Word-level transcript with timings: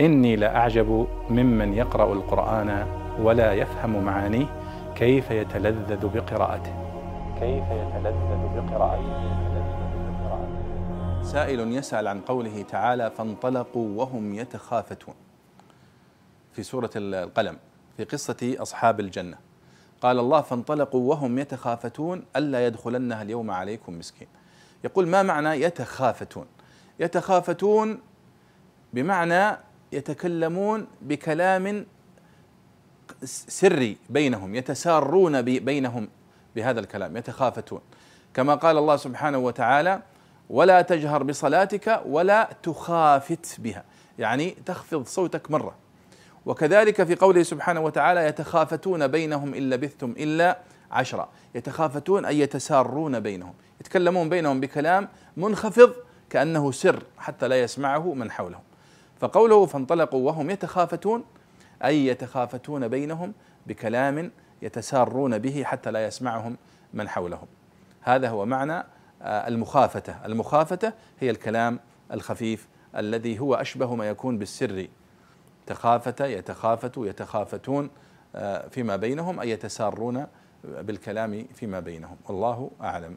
إني 0.00 0.36
لأعجب 0.36 1.06
ممن 1.30 1.74
يقرأ 1.74 2.12
القرآن 2.12 2.86
ولا 3.20 3.52
يفهم 3.52 4.04
معانيه 4.04 4.46
كيف 4.94 5.30
يتلذذ 5.30 6.06
بقراءته. 6.08 6.72
كيف 7.40 7.64
يتلذذ 7.64 8.40
بقراءته. 8.56 9.38
سائل 11.22 11.72
يسأل 11.72 12.08
عن 12.08 12.20
قوله 12.20 12.62
تعالى 12.62 13.10
فانطلقوا 13.10 13.98
وهم 13.98 14.34
يتخافتون 14.34 15.14
في 16.52 16.62
سورة 16.62 16.90
القلم 16.96 17.56
في 17.96 18.04
قصة 18.04 18.56
أصحاب 18.58 19.00
الجنة 19.00 19.36
قال 20.00 20.18
الله 20.18 20.40
فانطلقوا 20.40 21.10
وهم 21.10 21.38
يتخافتون 21.38 22.24
ألا 22.36 22.66
يدخلنها 22.66 23.22
اليوم 23.22 23.50
عليكم 23.50 23.98
مسكين 23.98 24.28
يقول 24.84 25.08
ما 25.08 25.22
معنى 25.22 25.62
يتخافتون؟ 25.62 26.46
يتخافتون 27.00 28.00
بمعنى 28.92 29.67
يتكلمون 29.92 30.86
بكلام 31.02 31.86
سري 33.24 33.96
بينهم 34.10 34.54
يتسارون 34.54 35.42
بينهم 35.42 36.08
بهذا 36.56 36.80
الكلام 36.80 37.16
يتخافتون. 37.16 37.80
كما 38.34 38.54
قال 38.54 38.78
الله 38.78 38.96
سبحانه 38.96 39.38
وتعالى 39.38 40.02
ولا 40.50 40.82
تجهر 40.82 41.22
بصلاتك 41.22 42.02
ولا 42.06 42.50
تخافت 42.62 43.60
بها. 43.60 43.84
يعني 44.18 44.50
تخفض 44.50 45.06
صوتك 45.06 45.50
مرة. 45.50 45.74
وكذلك 46.46 47.02
في 47.02 47.14
قوله 47.14 47.42
سبحانه 47.42 47.80
وتعالى 47.80 48.26
يتخافتون 48.26 49.06
بينهم 49.06 49.54
إن 49.54 49.70
لبثتم 49.70 50.10
إلا 50.10 50.58
عشرا. 50.90 51.28
يتخافتون 51.54 52.24
أي 52.24 52.40
يتسارون 52.40 53.20
بينهم. 53.20 53.54
يتكلمون 53.80 54.28
بينهم 54.28 54.60
بكلام 54.60 55.08
منخفض 55.36 55.92
كأنه 56.30 56.72
سر 56.72 57.02
حتى 57.18 57.48
لا 57.48 57.62
يسمعه 57.62 58.14
من 58.14 58.30
حولهم 58.30 58.67
فقوله 59.20 59.66
فانطلقوا 59.66 60.26
وهم 60.26 60.50
يتخافتون 60.50 61.24
أي 61.84 62.06
يتخافتون 62.06 62.88
بينهم 62.88 63.34
بكلام 63.66 64.30
يتسارون 64.62 65.38
به 65.38 65.64
حتى 65.64 65.90
لا 65.90 66.06
يسمعهم 66.06 66.56
من 66.94 67.08
حولهم. 67.08 67.46
هذا 68.00 68.28
هو 68.28 68.46
معنى 68.46 68.84
آه، 69.22 69.48
المخافته. 69.48 70.26
المخافته 70.26 70.92
هي 71.20 71.30
الكلام 71.30 71.80
الخفيف 72.12 72.68
الذي 72.96 73.38
هو 73.38 73.54
أشبه 73.54 73.94
ما 73.94 74.08
يكون 74.08 74.38
بالسر. 74.38 74.88
تخافت 75.66 76.20
يتخافت 76.20 76.92
يتخافتون 76.96 77.90
آه، 78.36 78.68
فيما 78.68 78.96
بينهم 78.96 79.40
أي 79.40 79.50
يتسارون 79.50 80.26
بالكلام 80.64 81.46
فيما 81.54 81.80
بينهم. 81.80 82.16
والله 82.28 82.70
أعلم. 82.80 83.16